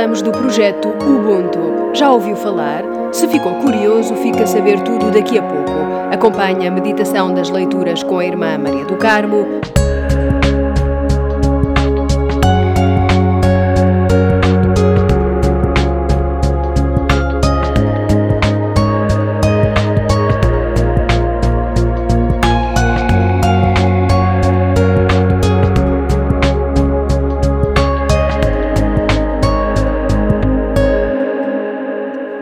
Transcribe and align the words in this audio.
falamos 0.00 0.22
do 0.22 0.32
projeto 0.32 0.88
Ubuntu. 0.88 1.92
Já 1.92 2.10
ouviu 2.10 2.34
falar? 2.34 2.82
Se 3.12 3.28
ficou 3.28 3.56
curioso, 3.56 4.14
fica 4.16 4.44
a 4.44 4.46
saber 4.46 4.80
tudo 4.80 5.10
daqui 5.10 5.38
a 5.38 5.42
pouco. 5.42 5.70
Acompanhe 6.10 6.66
a 6.66 6.70
meditação 6.70 7.34
das 7.34 7.50
leituras 7.50 8.02
com 8.02 8.18
a 8.18 8.24
irmã 8.24 8.56
Maria 8.56 8.86
do 8.86 8.96
Carmo. 8.96 9.46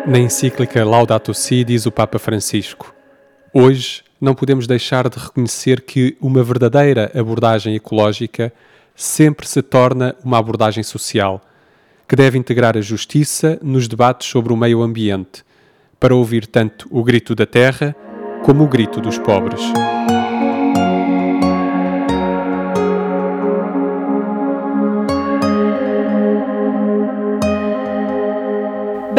Na 0.09 0.19
encíclica 0.19 0.83
Laudato 0.87 1.35
Si 1.35 1.63
diz 1.63 1.85
o 1.85 1.93
Papa 1.93 2.19
Francisco: 2.19 2.95
Hoje 3.53 4.03
não 4.19 4.35
podemos 4.35 4.67
deixar 4.67 5.07
de 5.07 5.19
reconhecer 5.19 5.83
que 5.83 6.17
uma 6.19 6.43
verdadeira 6.43 7.13
abordagem 7.15 7.75
ecológica 7.75 8.51
sempre 8.97 9.47
se 9.47 9.61
torna 9.61 10.17
uma 10.25 10.39
abordagem 10.39 10.83
social, 10.83 11.43
que 12.09 12.17
deve 12.17 12.39
integrar 12.39 12.75
a 12.75 12.81
justiça 12.81 13.59
nos 13.63 13.87
debates 13.87 14.31
sobre 14.31 14.51
o 14.51 14.57
meio 14.57 14.81
ambiente, 14.81 15.45
para 16.01 16.17
ouvir 16.17 16.47
tanto 16.47 16.89
o 16.91 17.05
grito 17.05 17.35
da 17.35 17.45
terra 17.45 17.95
como 18.43 18.65
o 18.65 18.67
grito 18.67 19.03
dos 19.03 19.19
pobres. 19.19 19.61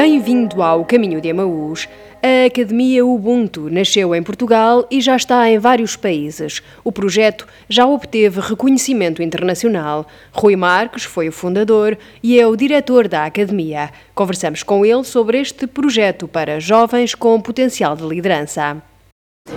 Bem-vindo 0.01 0.63
ao 0.63 0.85
Caminho 0.85 1.19
de 1.19 1.27
Emaús. 1.27 1.85
A 2.23 2.45
Academia 2.45 3.05
Ubuntu 3.05 3.69
nasceu 3.69 4.15
em 4.15 4.23
Portugal 4.23 4.87
e 4.89 5.01
já 5.01 5.17
está 5.17 5.49
em 5.49 5.59
vários 5.59 5.97
países. 5.97 6.63
O 6.85 6.89
projeto 6.89 7.45
já 7.67 7.85
obteve 7.85 8.39
reconhecimento 8.39 9.21
internacional. 9.21 10.07
Rui 10.31 10.55
Marques 10.55 11.03
foi 11.03 11.27
o 11.27 11.33
fundador 11.33 11.97
e 12.23 12.39
é 12.39 12.47
o 12.47 12.55
diretor 12.55 13.09
da 13.09 13.25
Academia. 13.25 13.89
Conversamos 14.15 14.63
com 14.63 14.85
ele 14.85 15.03
sobre 15.03 15.37
este 15.41 15.67
projeto 15.67 16.29
para 16.29 16.61
jovens 16.61 17.13
com 17.13 17.41
potencial 17.41 17.93
de 17.93 18.07
liderança. 18.07 18.77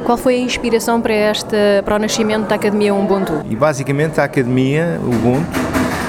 Qual 0.04 0.18
foi 0.18 0.34
a 0.34 0.38
inspiração 0.38 1.00
para, 1.00 1.14
este, 1.14 1.56
para 1.84 1.94
o 1.94 1.98
nascimento 2.00 2.48
da 2.48 2.56
Academia 2.56 2.92
Ubuntu? 2.92 3.44
E 3.48 3.54
basicamente 3.54 4.20
a 4.20 4.24
Academia 4.24 4.98
Ubuntu 5.04 5.60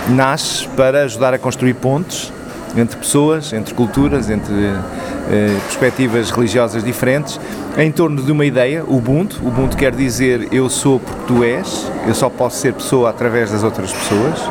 nasce 0.10 0.68
para 0.70 1.04
ajudar 1.04 1.36
a 1.36 1.38
construir 1.38 1.76
pontes 1.76 2.34
entre 2.76 2.98
pessoas, 2.98 3.54
entre 3.54 3.74
culturas, 3.74 4.30
entre 4.30 4.54
eh, 4.54 5.58
perspectivas 5.66 6.32
religiosas 6.32 6.84
diferentes, 6.84 7.40
em 7.78 7.92
torno 7.92 8.22
de 8.22 8.32
uma 8.32 8.46
ideia, 8.46 8.84
Ubuntu. 8.84 9.40
Ubuntu 9.46 9.78
quer 9.78 9.92
dizer 9.92 10.48
eu 10.52 10.70
sou 10.70 11.00
porque 11.00 11.22
tu 11.28 11.44
és, 11.44 11.92
eu 12.08 12.14
só 12.14 12.30
posso 12.30 12.58
ser 12.58 12.74
pessoa 12.74 13.10
através 13.10 13.52
das 13.52 13.64
outras 13.64 13.92
pessoas. 13.92 14.42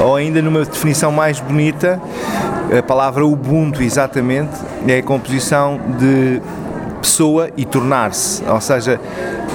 Ou 0.00 0.16
ainda 0.16 0.42
numa 0.42 0.64
definição 0.64 1.10
mais 1.10 1.40
bonita, 1.40 2.00
a 2.76 2.82
palavra 2.82 3.24
Ubuntu 3.24 3.82
exatamente 3.82 4.52
é 4.86 4.98
a 4.98 5.02
composição 5.02 5.80
de 5.98 6.40
pessoa 7.00 7.50
e 7.56 7.64
tornar-se, 7.64 8.42
ou 8.44 8.60
seja, 8.60 9.00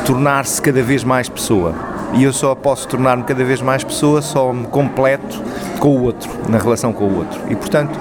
tornar-se 0.06 0.62
cada 0.62 0.82
vez 0.82 1.04
mais 1.04 1.28
pessoa. 1.28 1.91
E 2.14 2.24
eu 2.24 2.34
só 2.34 2.54
posso 2.54 2.88
tornar-me 2.88 3.24
cada 3.24 3.44
vez 3.44 3.62
mais 3.62 3.84
pessoa, 3.84 4.22
só 4.22 4.52
me 4.52 4.68
completo 4.68 5.42
com 5.80 5.90
o 5.90 6.04
outro, 6.04 6.30
na 6.50 6.58
relação 6.58 6.92
com 6.92 7.06
o 7.06 7.18
outro. 7.18 7.40
E 7.50 7.56
portanto, 7.56 7.98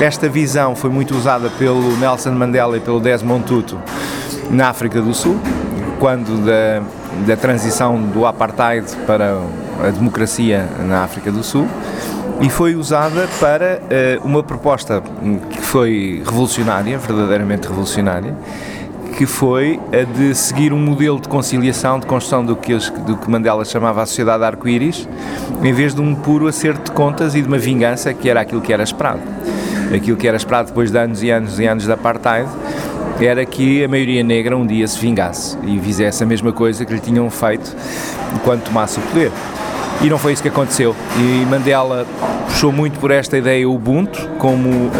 esta 0.00 0.28
visão 0.28 0.76
foi 0.76 0.90
muito 0.90 1.14
usada 1.14 1.48
pelo 1.58 1.96
Nelson 1.96 2.32
Mandela 2.32 2.76
e 2.76 2.80
pelo 2.80 3.00
Desmond 3.00 3.44
Tutu 3.44 3.78
na 4.50 4.68
África 4.68 5.00
do 5.00 5.14
Sul, 5.14 5.38
quando 5.98 6.44
da, 6.44 6.82
da 7.26 7.36
transição 7.36 8.00
do 8.00 8.26
apartheid 8.26 8.84
para 9.06 9.38
a 9.82 9.90
democracia 9.90 10.68
na 10.86 11.02
África 11.02 11.32
do 11.32 11.42
Sul 11.42 11.66
e 12.40 12.50
foi 12.50 12.74
usada 12.74 13.26
para 13.40 13.80
uh, 13.80 14.26
uma 14.26 14.42
proposta 14.42 15.02
que 15.50 15.60
foi 15.60 16.22
revolucionária, 16.24 16.98
verdadeiramente 16.98 17.66
revolucionária, 17.66 18.34
que 19.16 19.24
foi 19.24 19.80
a 19.92 20.04
de 20.04 20.34
seguir 20.34 20.74
um 20.74 20.78
modelo 20.78 21.18
de 21.18 21.26
conciliação, 21.26 21.98
de 21.98 22.06
construção 22.06 22.44
do 22.44 22.54
que, 22.54 22.74
do 22.74 23.16
que 23.16 23.30
Mandela 23.30 23.64
chamava 23.64 24.02
a 24.02 24.06
sociedade 24.06 24.44
arco-íris, 24.44 25.08
em 25.62 25.72
vez 25.72 25.94
de 25.94 26.02
um 26.02 26.14
puro 26.14 26.46
acerto 26.46 26.84
de 26.84 26.90
contas 26.90 27.34
e 27.34 27.40
de 27.40 27.48
uma 27.48 27.56
vingança 27.56 28.12
que 28.12 28.28
era 28.28 28.42
aquilo 28.42 28.60
que 28.60 28.72
era 28.72 28.82
esperado. 28.82 29.22
Aquilo 29.94 30.18
que 30.18 30.28
era 30.28 30.36
esperado 30.36 30.68
depois 30.68 30.90
de 30.90 30.98
anos 30.98 31.22
e 31.22 31.30
anos 31.30 31.58
e 31.58 31.64
anos 31.64 31.84
de 31.84 31.92
apartheid 31.92 32.46
era 33.18 33.46
que 33.46 33.82
a 33.82 33.88
maioria 33.88 34.22
negra 34.22 34.54
um 34.54 34.66
dia 34.66 34.86
se 34.86 34.98
vingasse 34.98 35.56
e 35.64 35.80
fizesse 35.80 36.22
a 36.22 36.26
mesma 36.26 36.52
coisa 36.52 36.84
que 36.84 36.92
lhe 36.92 37.00
tinham 37.00 37.30
feito 37.30 37.74
enquanto 38.34 38.64
tomasse 38.64 38.98
o 38.98 39.02
poder. 39.02 39.32
E 40.02 40.10
não 40.10 40.18
foi 40.18 40.34
isso 40.34 40.42
que 40.42 40.48
aconteceu. 40.48 40.94
E 41.16 41.46
Mandela 41.46 42.06
puxou 42.56 42.72
muito 42.72 42.98
por 42.98 43.10
esta 43.10 43.36
ideia 43.36 43.68
Ubuntu 43.68 44.30
como 44.38 44.70
uh, 44.70 44.90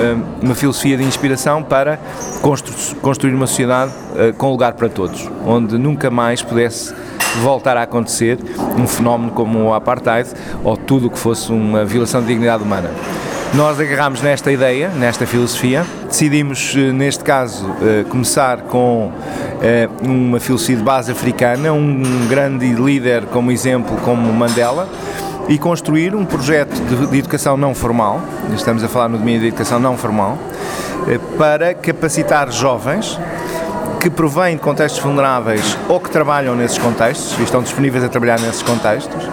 uma 0.42 0.54
filosofia 0.54 0.94
de 0.94 1.04
inspiração 1.04 1.62
para 1.62 1.98
constru 2.42 2.74
construir 3.00 3.32
uma 3.32 3.46
sociedade 3.46 3.92
uh, 3.92 4.34
com 4.34 4.50
lugar 4.50 4.74
para 4.74 4.90
todos, 4.90 5.26
onde 5.42 5.78
nunca 5.78 6.10
mais 6.10 6.42
pudesse 6.42 6.94
voltar 7.40 7.78
a 7.78 7.82
acontecer 7.84 8.38
um 8.78 8.86
fenómeno 8.86 9.32
como 9.32 9.70
o 9.70 9.72
apartheid 9.72 10.28
ou 10.62 10.76
tudo 10.76 11.06
o 11.06 11.10
que 11.10 11.18
fosse 11.18 11.50
uma 11.50 11.82
violação 11.82 12.20
de 12.20 12.26
dignidade 12.26 12.62
humana. 12.62 12.90
Nós 13.54 13.80
agarramos 13.80 14.20
nesta 14.20 14.52
ideia, 14.52 14.90
nesta 14.90 15.26
filosofia, 15.26 15.86
decidimos, 16.06 16.74
eh, 16.76 16.92
neste 16.92 17.24
caso, 17.24 17.64
começar 18.10 18.62
com 18.62 19.12
uma 20.02 20.38
filosofia 20.40 20.76
de 20.76 20.82
base 20.82 21.12
africana, 21.12 21.72
um 21.72 22.02
grande 22.28 22.66
líder 22.72 23.24
como 23.26 23.50
exemplo 23.50 23.96
como 24.04 24.30
Mandela, 24.32 24.86
e 25.48 25.58
construir 25.58 26.14
um 26.14 26.24
projeto 26.24 26.74
de, 26.74 27.06
de, 27.06 27.18
educação 27.18 27.56
não 27.56 27.74
formal, 27.74 28.20
estamos 28.54 28.82
a 28.82 28.88
falar 28.88 29.08
no 29.08 29.18
domínio 29.18 29.40
da 29.40 29.46
educação 29.46 29.78
não 29.78 29.96
formal, 29.96 30.38
eh, 31.08 31.18
para 31.38 31.74
capacitar 31.74 32.50
jovens 32.50 33.18
que 34.00 34.10
provêm 34.10 34.56
de 34.56 34.62
contextos 34.62 35.02
vulneráveis 35.02 35.76
ou 35.88 36.00
que 36.00 36.10
trabalham 36.10 36.54
nesses 36.54 36.78
contextos 36.78 37.38
e 37.38 37.42
estão 37.42 37.62
disponíveis 37.62 38.04
a 38.04 38.08
trabalhar 38.08 38.40
nesses 38.40 38.62
contextos, 38.62 39.28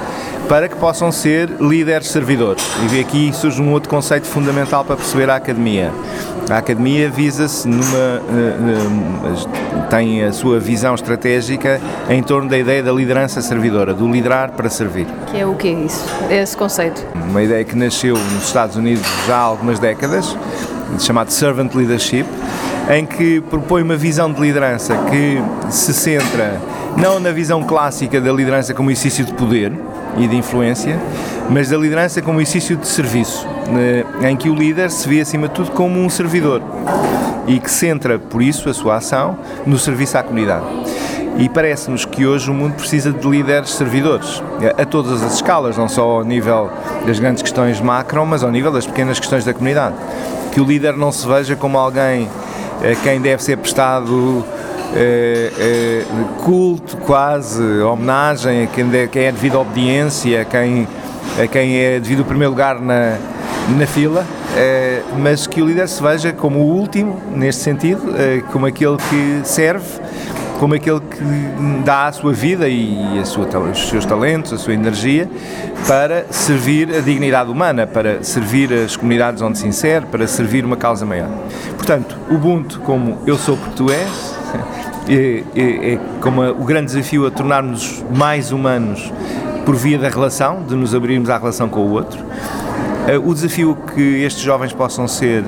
para 0.47 0.67
que 0.67 0.75
possam 0.75 1.11
ser 1.11 1.49
líderes 1.59 2.07
servidores. 2.07 2.63
E 2.91 2.99
aqui 2.99 3.31
surge 3.33 3.61
um 3.61 3.71
outro 3.71 3.89
conceito 3.89 4.27
fundamental 4.27 4.83
para 4.83 4.95
perceber 4.95 5.29
a 5.29 5.35
academia. 5.35 5.91
A 6.49 6.57
academia 6.57 7.09
visa-se 7.09 7.67
numa. 7.67 7.97
Eh, 7.97 8.21
eh, 8.29 9.87
tem 9.89 10.23
a 10.23 10.31
sua 10.33 10.59
visão 10.59 10.93
estratégica 10.95 11.79
em 12.09 12.21
torno 12.21 12.49
da 12.49 12.57
ideia 12.57 12.83
da 12.83 12.91
liderança 12.91 13.41
servidora, 13.41 13.93
do 13.93 14.11
liderar 14.11 14.51
para 14.51 14.69
servir. 14.69 15.07
Que 15.27 15.39
é 15.39 15.45
o 15.45 15.55
que 15.55 15.67
é 15.69 15.71
isso? 15.71 16.05
Esse 16.29 16.57
conceito? 16.57 17.05
Uma 17.15 17.43
ideia 17.43 17.63
que 17.63 17.75
nasceu 17.75 18.17
nos 18.17 18.43
Estados 18.43 18.75
Unidos 18.75 19.05
já 19.25 19.37
há 19.37 19.41
algumas 19.41 19.79
décadas, 19.79 20.35
chamado 20.99 21.31
Servant 21.31 21.73
Leadership, 21.73 22.25
em 22.89 23.05
que 23.05 23.39
propõe 23.41 23.81
uma 23.81 23.95
visão 23.95 24.31
de 24.31 24.41
liderança 24.41 24.97
que 25.09 25.41
se 25.69 25.93
centra 25.93 26.59
não 26.97 27.19
na 27.19 27.31
visão 27.31 27.63
clássica 27.63 28.19
da 28.19 28.31
liderança 28.31 28.73
como 28.73 28.91
exercício 28.91 29.25
de 29.25 29.33
poder 29.33 29.71
e 30.17 30.27
de 30.27 30.35
influência, 30.35 30.99
mas 31.49 31.69
da 31.69 31.77
liderança 31.77 32.21
como 32.21 32.39
exercício 32.39 32.75
de 32.77 32.87
serviço, 32.87 33.47
em 34.21 34.35
que 34.35 34.49
o 34.49 34.55
líder 34.55 34.91
se 34.91 35.07
vê 35.07 35.21
acima 35.21 35.47
de 35.47 35.53
tudo 35.53 35.71
como 35.71 35.99
um 35.99 36.09
servidor 36.09 36.61
e 37.47 37.59
que 37.59 37.69
centra, 37.69 38.17
por 38.17 38.41
isso, 38.41 38.69
a 38.69 38.73
sua 38.73 38.95
ação 38.95 39.37
no 39.65 39.77
serviço 39.77 40.17
à 40.17 40.23
comunidade. 40.23 40.65
E 41.37 41.49
parece-nos 41.49 42.05
que 42.05 42.27
hoje 42.27 42.49
o 42.51 42.53
mundo 42.53 42.75
precisa 42.75 43.11
de 43.11 43.27
líderes 43.27 43.71
servidores, 43.71 44.41
a 44.77 44.85
todas 44.85 45.23
as 45.23 45.33
escalas, 45.33 45.75
não 45.75 45.89
só 45.89 46.03
ao 46.03 46.23
nível 46.23 46.69
das 47.07 47.19
grandes 47.19 47.41
questões 47.41 47.81
macro, 47.81 48.25
mas 48.25 48.43
ao 48.43 48.51
nível 48.51 48.71
das 48.71 48.85
pequenas 48.85 49.19
questões 49.19 49.43
da 49.43 49.53
comunidade. 49.53 49.95
Que 50.51 50.61
o 50.61 50.63
líder 50.63 50.95
não 50.95 51.11
se 51.11 51.27
veja 51.27 51.55
como 51.55 51.77
alguém 51.77 52.29
a 52.79 52.95
quem 53.03 53.19
deve 53.19 53.43
ser 53.43 53.57
prestado 53.57 54.45
culto, 56.43 56.97
quase, 56.97 57.63
homenagem 57.81 58.63
a 58.63 58.67
quem, 58.67 58.87
de, 58.87 59.07
quem 59.07 59.23
é 59.23 59.31
devido 59.31 59.59
obediência, 59.59 60.41
a 60.41 60.45
quem, 60.45 60.87
a 61.41 61.47
quem 61.47 61.77
é 61.77 61.99
devido 61.99 62.21
o 62.21 62.25
primeiro 62.25 62.51
lugar 62.51 62.79
na, 62.79 63.17
na 63.77 63.87
fila, 63.87 64.25
é, 64.55 65.01
mas 65.17 65.47
que 65.47 65.61
o 65.61 65.65
líder 65.65 65.87
se 65.87 66.01
veja 66.01 66.31
como 66.31 66.59
o 66.59 66.75
último, 66.75 67.19
neste 67.35 67.63
sentido, 67.63 68.13
é, 68.15 68.41
como 68.51 68.65
aquele 68.65 68.97
que 68.97 69.41
serve, 69.43 69.99
como 70.59 70.75
aquele 70.75 70.99
que 70.99 71.83
dá 71.83 72.07
a 72.07 72.11
sua 72.11 72.31
vida 72.31 72.67
e 72.69 73.19
a 73.19 73.25
sua, 73.25 73.45
os 73.59 73.89
seus 73.89 74.05
talentos, 74.05 74.53
a 74.53 74.57
sua 74.57 74.73
energia, 74.73 75.29
para 75.87 76.25
servir 76.29 76.93
a 76.95 77.01
dignidade 77.01 77.49
humana, 77.49 77.85
para 77.85 78.23
servir 78.23 78.71
as 78.71 78.95
comunidades 78.95 79.41
onde 79.41 79.57
se 79.57 79.67
insere, 79.67 80.05
para 80.05 80.27
servir 80.27 80.63
uma 80.63 80.77
causa 80.77 81.05
maior. 81.05 81.29
Portanto, 81.75 82.17
Ubuntu 82.29 82.79
como 82.81 83.17
eu 83.25 83.37
sou 83.37 83.57
porque 83.57 83.75
tu 83.75 83.91
és, 83.91 84.35
é, 85.09 85.43
é, 85.55 85.93
é 85.93 85.99
como 86.21 86.41
a, 86.41 86.51
o 86.51 86.63
grande 86.63 86.87
desafio 86.87 87.25
a 87.25 87.31
tornarmos 87.31 88.03
mais 88.15 88.51
humanos 88.51 89.11
por 89.65 89.75
via 89.75 89.97
da 89.97 90.09
relação, 90.09 90.63
de 90.63 90.75
nos 90.75 90.93
abrirmos 90.93 91.29
à 91.29 91.37
relação 91.37 91.69
com 91.69 91.81
o 91.81 91.91
outro. 91.91 92.19
o 93.25 93.33
desafio 93.33 93.77
que 93.95 94.23
estes 94.23 94.43
jovens 94.43 94.73
possam 94.73 95.07
ser 95.07 95.43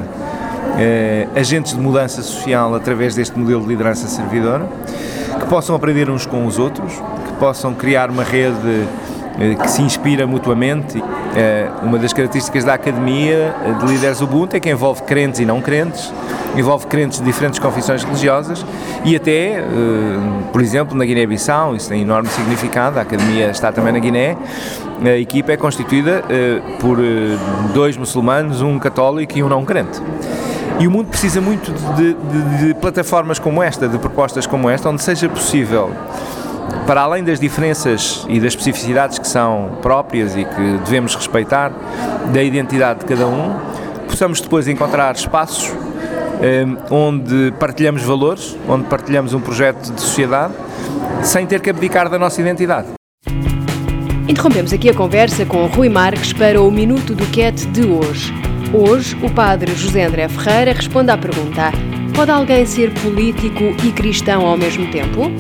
agentes 1.36 1.74
de 1.74 1.80
mudança 1.80 2.22
social 2.22 2.74
através 2.75 3.13
deste 3.13 3.38
modelo 3.38 3.62
de 3.62 3.68
liderança 3.68 4.07
servidora, 4.07 4.69
que 5.40 5.46
possam 5.48 5.75
aprender 5.75 6.10
uns 6.10 6.25
com 6.25 6.46
os 6.46 6.57
outros, 6.57 6.94
que 6.94 7.34
possam 7.40 7.74
criar 7.74 8.10
uma 8.10 8.24
rede 8.24 8.88
que 9.62 9.69
se 9.69 9.81
inspira 9.81 10.25
mutuamente. 10.25 11.04
Uma 11.84 11.98
das 12.00 12.14
características 12.14 12.64
da 12.64 12.76
Academia 12.76 13.54
de 13.80 13.86
Líderes 13.86 14.22
Ubuntu 14.22 14.56
é 14.56 14.60
que 14.60 14.70
envolve 14.70 15.04
crentes 15.04 15.40
e 15.40 15.46
não 15.46 15.62
crentes, 15.62 16.12
envolve 16.56 16.88
crentes 16.88 17.20
de 17.20 17.26
diferentes 17.26 17.60
confissões 17.60 18.04
religiosas 18.04 18.66
e 19.04 19.16
até, 19.16 19.60
eh, 19.60 19.64
por 20.52 20.62
exemplo, 20.62 20.98
na 20.98 21.06
Guiné-Bissau, 21.06 21.76
isso 21.76 21.90
tem 21.90 22.02
enorme 22.02 22.30
significado, 22.30 22.98
a 22.98 23.02
Academia 23.02 23.50
está 23.50 23.72
também 23.72 23.94
na 23.94 24.00
Guiné, 24.00 24.38
a 25.04 25.18
equipa 25.18 25.52
é 25.52 25.58
constituída 25.58 26.24
eh, 26.30 26.62
por 26.80 27.00
eh, 27.00 27.38
dois 27.74 27.98
muçulmanos, 27.98 28.62
um 28.62 28.80
católico 28.80 29.38
e 29.38 29.44
um 29.44 29.50
não 29.50 29.66
crente. 29.66 30.02
E 30.80 30.88
o 30.88 30.92
mundo 30.92 31.08
precisa 31.08 31.40
muito 31.40 31.72
de, 31.96 32.14
de, 32.14 32.68
de, 32.68 32.74
plataformas 32.76 33.40
como 33.40 33.64
esta, 33.64 33.88
de 33.88 33.98
propostas 33.98 34.46
como 34.46 34.70
esta, 34.70 34.90
onde 34.90 35.02
seja 35.02 35.30
possível, 35.30 35.92
para 36.86 37.02
além 37.02 37.24
das 37.24 37.40
diferenças 37.40 38.26
e 38.30 38.40
das 38.40 38.50
especificidades 38.50 39.20
que 39.20 39.28
são 39.28 39.78
próprias 39.82 40.36
e 40.36 40.46
que 40.46 40.78
devemos 40.84 41.16
respeitar, 41.16 41.72
da 42.34 42.42
identidade 42.42 43.00
de 43.00 43.06
cada 43.06 43.28
um, 43.28 43.56
possamos 44.08 44.42
depois 44.42 44.68
encontrar 44.68 45.16
espaços 45.16 45.74
Ehm, 46.42 46.78
onde 46.92 47.54
partilhamos 47.60 48.04
valores, 48.04 48.58
onde 48.68 48.86
partilhamos 48.86 49.34
um 49.34 49.40
projeto 49.40 49.94
de 49.94 50.02
sociedade, 50.02 50.54
sem 51.24 51.46
ter 51.46 51.62
que 51.62 51.70
abdicar 51.70 52.10
da 52.10 52.20
nossa 52.20 52.42
identidade. 52.42 52.88
Interrompemos 54.28 54.74
aqui 54.74 54.90
a 54.90 54.94
conversa 54.94 55.46
com 55.46 55.66
Rui 55.68 55.88
Marques 55.88 56.34
para 56.34 56.62
o 56.62 56.70
Minuto 56.70 57.14
do 57.14 57.26
Cat 57.28 57.66
de 57.68 57.86
hoje. 57.86 58.34
Hoje, 58.74 59.16
o 59.24 59.30
padre 59.30 59.74
José 59.76 60.06
André 60.06 60.28
Ferreira 60.28 60.74
responde 60.74 61.12
à 61.12 61.18
pergunta: 61.18 61.72
Pode 62.14 62.32
alguém 62.32 62.66
ser 62.66 62.92
político 62.94 63.64
e 63.84 63.92
cristão 63.92 64.46
ao 64.46 64.58
mesmo 64.58 64.90
tempo? 64.92 65.32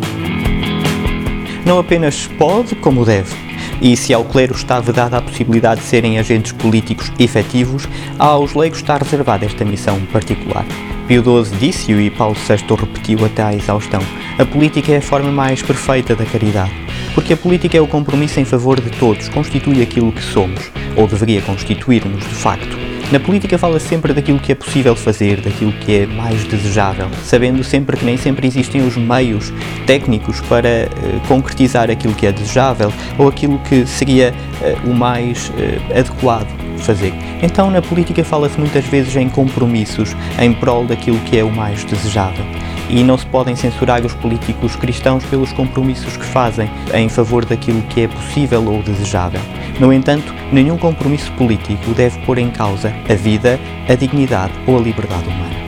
Não 1.65 1.79
apenas 1.79 2.27
pode, 2.37 2.75
como 2.75 3.03
deve. 3.03 3.35
E 3.81 3.97
se 3.97 4.13
ao 4.13 4.23
clero 4.23 4.53
está 4.53 4.79
vedada 4.79 5.17
a 5.17 5.21
possibilidade 5.21 5.81
de 5.81 5.87
serem 5.87 6.19
agentes 6.19 6.51
políticos 6.51 7.11
efetivos, 7.17 7.87
aos 8.19 8.53
leigos 8.53 8.79
está 8.79 8.97
reservada 8.97 9.45
esta 9.45 9.65
missão 9.65 9.99
particular. 10.13 10.63
Pio 11.07 11.23
XII 11.23 11.57
disse-o 11.57 11.99
e 11.99 12.11
Paulo 12.11 12.35
VI 12.35 12.75
repetiu 12.75 13.25
até 13.25 13.41
à 13.41 13.53
exaustão. 13.55 14.01
A 14.37 14.45
política 14.45 14.91
é 14.91 14.97
a 14.97 15.01
forma 15.01 15.31
mais 15.31 15.63
perfeita 15.63 16.15
da 16.15 16.25
caridade. 16.25 16.71
Porque 17.15 17.33
a 17.33 17.37
política 17.37 17.77
é 17.77 17.81
o 17.81 17.87
compromisso 17.87 18.39
em 18.39 18.45
favor 18.45 18.79
de 18.79 18.91
todos, 18.91 19.27
constitui 19.29 19.81
aquilo 19.81 20.11
que 20.11 20.21
somos, 20.21 20.71
ou 20.95 21.07
deveria 21.07 21.41
constituir-nos 21.41 22.23
de 22.23 22.35
facto. 22.35 22.94
Na 23.11 23.19
política 23.19 23.57
fala 23.57 23.79
sempre 23.79 24.13
daquilo 24.13 24.39
que 24.39 24.51
é 24.51 24.55
possível 24.55 24.95
fazer, 24.95 25.39
daquilo 25.39 25.71
que 25.71 25.99
é 25.99 26.05
mais 26.07 26.43
desejável, 26.45 27.07
sabendo 27.23 27.63
sempre 27.63 27.95
que 27.95 28.03
nem 28.03 28.17
sempre 28.17 28.47
existem 28.47 28.81
os 28.81 28.97
meios 28.97 29.53
técnicos 29.85 30.41
para 30.41 30.89
uh, 30.89 31.27
concretizar 31.27 31.91
aquilo 31.91 32.15
que 32.15 32.25
é 32.25 32.31
desejável 32.31 32.91
ou 33.17 33.27
aquilo 33.27 33.59
que 33.59 33.85
seria 33.85 34.33
uh, 34.59 34.89
o 34.89 34.93
mais 34.93 35.49
uh, 35.49 35.99
adequado 35.99 36.64
fazer. 36.77 37.13
Então, 37.41 37.69
na 37.69 37.81
política 37.81 38.23
fala-se 38.23 38.59
muitas 38.59 38.85
vezes 38.85 39.15
em 39.15 39.29
compromissos 39.29 40.15
em 40.39 40.53
prol 40.53 40.85
daquilo 40.85 41.19
que 41.19 41.37
é 41.37 41.43
o 41.43 41.51
mais 41.51 41.83
desejável. 41.83 42.45
E 42.89 43.03
não 43.03 43.17
se 43.17 43.25
podem 43.25 43.55
censurar 43.55 44.05
os 44.05 44.13
políticos 44.13 44.75
cristãos 44.75 45.23
pelos 45.25 45.51
compromissos 45.51 46.15
que 46.17 46.25
fazem 46.25 46.69
em 46.93 47.09
favor 47.09 47.43
daquilo 47.43 47.81
que 47.83 48.01
é 48.01 48.07
possível 48.07 48.63
ou 48.65 48.83
desejável. 48.83 49.41
No 49.79 49.91
entanto, 49.91 50.33
nenhum 50.51 50.77
compromisso 50.77 51.31
político 51.33 51.93
deve 51.93 52.19
pôr 52.19 52.37
em 52.37 52.49
causa 52.49 52.93
a 53.09 53.13
vida, 53.13 53.59
a 53.89 53.95
dignidade 53.95 54.53
ou 54.67 54.77
a 54.77 54.81
liberdade 54.81 55.27
humana. 55.27 55.64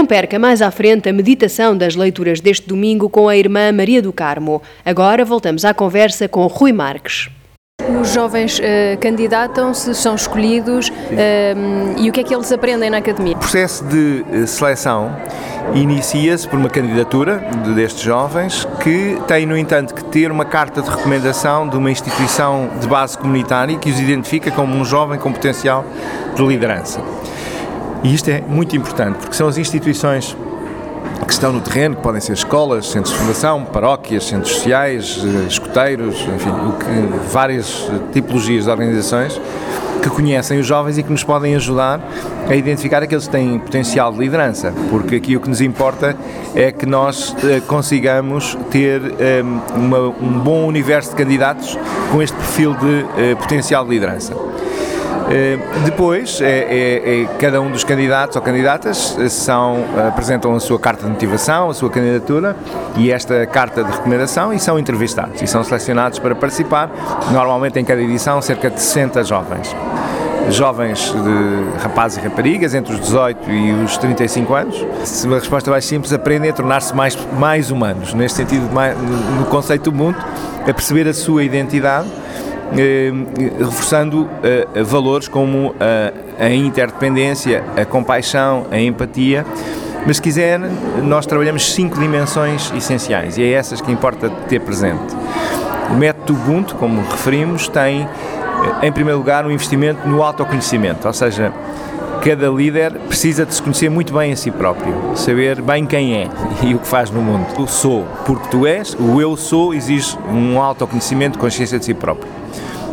Não 0.00 0.06
perca 0.06 0.38
mais 0.38 0.62
à 0.62 0.70
frente 0.70 1.10
a 1.10 1.12
meditação 1.12 1.76
das 1.76 1.94
leituras 1.94 2.40
deste 2.40 2.66
domingo 2.66 3.10
com 3.10 3.28
a 3.28 3.36
irmã 3.36 3.70
Maria 3.70 4.00
do 4.00 4.14
Carmo. 4.14 4.62
Agora 4.82 5.26
voltamos 5.26 5.62
à 5.62 5.74
conversa 5.74 6.26
com 6.26 6.46
Rui 6.46 6.72
Marques. 6.72 7.28
Os 8.00 8.14
jovens 8.14 8.58
uh, 8.60 8.62
candidatam-se, 8.98 9.94
são 9.94 10.14
escolhidos 10.14 10.88
uh, 10.88 10.92
e 11.98 12.08
o 12.08 12.12
que 12.14 12.20
é 12.20 12.24
que 12.24 12.34
eles 12.34 12.50
aprendem 12.50 12.88
na 12.88 12.96
academia? 12.96 13.36
O 13.36 13.40
processo 13.40 13.84
de 13.84 14.24
uh, 14.32 14.46
seleção 14.46 15.14
inicia-se 15.74 16.48
por 16.48 16.58
uma 16.58 16.70
candidatura 16.70 17.36
destes 17.74 18.00
jovens 18.00 18.66
que 18.82 19.18
têm, 19.28 19.44
no 19.44 19.54
entanto, 19.54 19.94
que 19.94 20.04
ter 20.04 20.32
uma 20.32 20.46
carta 20.46 20.80
de 20.80 20.88
recomendação 20.88 21.68
de 21.68 21.76
uma 21.76 21.90
instituição 21.90 22.70
de 22.80 22.88
base 22.88 23.18
comunitária 23.18 23.76
que 23.76 23.90
os 23.90 24.00
identifica 24.00 24.50
como 24.50 24.74
um 24.74 24.82
jovem 24.82 25.18
com 25.18 25.30
potencial 25.30 25.84
de 26.34 26.42
liderança. 26.42 27.02
E 28.02 28.14
isto 28.14 28.30
é 28.30 28.40
muito 28.40 28.74
importante 28.74 29.18
porque 29.18 29.34
são 29.34 29.46
as 29.46 29.58
instituições 29.58 30.36
que 31.26 31.32
estão 31.32 31.52
no 31.52 31.60
terreno, 31.60 31.96
que 31.96 32.02
podem 32.02 32.20
ser 32.20 32.32
escolas, 32.32 32.86
centros 32.86 33.12
de 33.12 33.20
fundação, 33.20 33.64
paróquias, 33.64 34.24
centros 34.24 34.54
sociais, 34.54 35.22
eh, 35.22 35.46
escuteiros, 35.48 36.16
enfim, 36.22 36.50
que, 36.78 37.30
várias 37.30 37.88
tipologias 38.12 38.64
de 38.64 38.70
organizações 38.70 39.40
que 40.02 40.08
conhecem 40.08 40.58
os 40.58 40.66
jovens 40.66 40.96
e 40.96 41.02
que 41.02 41.12
nos 41.12 41.22
podem 41.22 41.54
ajudar 41.54 42.00
a 42.48 42.54
identificar 42.56 43.02
aqueles 43.02 43.26
que 43.26 43.30
têm 43.30 43.58
potencial 43.58 44.10
de 44.12 44.18
liderança, 44.18 44.72
porque 44.88 45.16
aqui 45.16 45.36
o 45.36 45.40
que 45.40 45.48
nos 45.48 45.60
importa 45.60 46.16
é 46.54 46.72
que 46.72 46.86
nós 46.86 47.36
eh, 47.44 47.60
consigamos 47.66 48.56
ter 48.70 49.00
eh, 49.20 49.42
um 49.42 50.38
bom 50.40 50.66
universo 50.66 51.10
de 51.10 51.16
candidatos 51.16 51.78
com 52.10 52.22
este 52.22 52.34
perfil 52.34 52.74
de 52.74 53.36
potencial 53.36 53.84
de 53.84 53.90
liderança. 53.90 54.34
Eh, 55.30 55.58
depois, 55.84 56.40
é, 56.40 56.46
é, 56.46 57.22
é, 57.22 57.24
cada 57.38 57.60
um 57.60 57.70
dos 57.70 57.84
candidatos 57.84 58.34
ou 58.34 58.42
candidatas 58.42 59.16
eh, 59.16 59.28
são, 59.28 59.84
apresentam 60.08 60.52
a 60.56 60.60
sua 60.60 60.78
carta 60.78 61.04
de 61.04 61.10
motivação, 61.10 61.70
a 61.70 61.74
sua 61.74 61.88
candidatura 61.88 62.56
e 62.96 63.12
esta 63.12 63.46
carta 63.46 63.84
de 63.84 63.92
recomendação 63.92 64.52
e 64.52 64.58
são 64.58 64.76
entrevistados 64.76 65.40
e 65.40 65.46
são 65.46 65.62
selecionados 65.62 66.18
para 66.18 66.34
participar. 66.34 66.90
Normalmente 67.30 67.78
em 67.78 67.84
cada 67.84 68.02
edição 68.02 68.42
cerca 68.42 68.68
de 68.68 68.80
60 68.80 69.22
jovens. 69.22 69.74
Jovens 70.48 71.12
de 71.12 71.78
rapazes 71.80 72.18
e 72.18 72.20
raparigas 72.22 72.74
entre 72.74 72.94
os 72.94 73.00
18 73.00 73.48
e 73.48 73.72
os 73.84 73.96
35 73.98 74.54
anos. 74.54 74.86
Se 75.04 75.28
uma 75.28 75.38
resposta 75.38 75.70
mais 75.70 75.84
simples, 75.84 76.12
aprendem 76.12 76.50
a 76.50 76.52
tornar-se 76.52 76.92
mais, 76.92 77.16
mais 77.38 77.70
humanos, 77.70 78.14
neste 78.14 78.38
sentido, 78.38 78.68
mais, 78.72 78.96
no 78.98 79.44
conceito 79.44 79.92
do 79.92 79.96
mundo, 79.96 80.18
a 80.62 80.74
perceber 80.74 81.06
a 81.06 81.14
sua 81.14 81.44
identidade 81.44 82.08
eh, 82.08 82.19
reforçando 83.58 84.28
eh, 84.42 84.82
valores 84.82 85.28
como 85.28 85.74
a, 85.80 86.44
a 86.44 86.50
interdependência, 86.50 87.64
a 87.76 87.84
compaixão, 87.84 88.66
a 88.70 88.78
empatia. 88.78 89.44
Mas 90.06 90.16
se 90.16 90.22
quiser, 90.22 90.58
nós 91.02 91.26
trabalhamos 91.26 91.74
cinco 91.74 91.98
dimensões 91.98 92.72
essenciais 92.74 93.36
e 93.36 93.42
é 93.42 93.52
essas 93.52 93.80
que 93.80 93.92
importa 93.92 94.30
ter 94.48 94.60
presente. 94.60 95.14
O 95.90 95.94
método 95.94 96.32
Ubuntu, 96.32 96.74
como 96.76 97.02
referimos, 97.02 97.68
tem, 97.68 98.02
eh, 98.02 98.86
em 98.86 98.92
primeiro 98.92 99.18
lugar, 99.18 99.44
um 99.44 99.50
investimento 99.50 100.08
no 100.08 100.22
autoconhecimento, 100.22 101.06
ou 101.06 101.12
seja, 101.12 101.52
cada 102.22 102.48
líder 102.48 102.92
precisa 103.08 103.44
de 103.44 103.54
se 103.54 103.62
conhecer 103.62 103.90
muito 103.90 104.12
bem 104.12 104.32
a 104.32 104.36
si 104.36 104.50
próprio, 104.50 104.94
saber 105.16 105.60
bem 105.60 105.84
quem 105.86 106.14
é 106.14 106.28
e 106.62 106.74
o 106.74 106.78
que 106.78 106.86
faz 106.86 107.10
no 107.10 107.20
mundo. 107.20 107.46
O 107.58 107.66
sou 107.66 108.06
porque 108.24 108.48
tu 108.48 108.66
és, 108.66 108.94
o 108.94 109.20
eu 109.20 109.36
sou 109.36 109.74
exige 109.74 110.16
um 110.30 110.60
autoconhecimento, 110.60 111.38
consciência 111.38 111.78
de 111.78 111.84
si 111.84 111.94
próprio. 111.94 112.39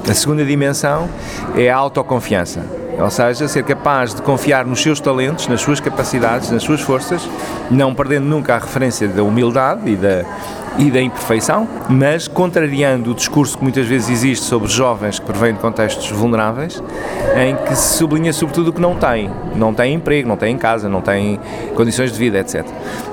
A 0.10 0.14
segunda 0.14 0.46
dimensão 0.46 1.10
é 1.56 1.70
a 1.70 1.76
autoconfiança, 1.76 2.66
ou 3.00 3.10
seja, 3.10 3.48
ser 3.48 3.63
capaz 3.63 4.13
de 4.13 4.22
confiar 4.22 4.66
nos 4.66 4.82
seus 4.82 5.00
talentos, 5.00 5.48
nas 5.48 5.62
suas 5.62 5.80
capacidades, 5.80 6.50
nas 6.51 6.63
suas 6.63 6.82
forças, 6.82 7.27
não 7.70 7.94
perdendo 7.94 8.25
nunca 8.25 8.56
a 8.56 8.60
referência 8.60 9.08
da 9.08 9.24
humildade 9.24 9.89
e 9.89 9.96
da 9.96 10.25
e 10.77 10.92
da 10.92 11.01
imperfeição, 11.01 11.68
mas 11.89 12.27
contrariando 12.27 13.12
o 13.12 13.13
discurso 13.16 13.58
que 13.58 13.63
muitas 13.63 13.88
vezes 13.88 14.10
existe 14.10 14.46
sobre 14.46 14.70
jovens 14.70 15.20
que 15.20 15.25
provêm 15.25 15.54
de 15.54 15.60
contextos 15.60 16.10
vulneráveis, 16.12 16.82
em 17.36 17.56
que 17.56 17.75
se 17.75 17.98
sublinha 17.98 18.32
sobretudo 18.32 18.70
o 18.70 18.74
que 18.74 18.82
não 18.82 18.96
têm. 18.96 19.30
Não 19.56 19.74
têm 19.74 19.96
emprego, 19.96 20.27
não 20.27 20.38
têm 20.38 20.56
casa, 20.58 20.88
não 20.88 21.01
têm 21.01 21.39
condições 21.74 22.12
de 22.12 22.20
vida, 22.20 22.39
etc. 22.39 22.66